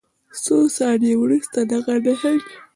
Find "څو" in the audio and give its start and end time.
0.43-0.57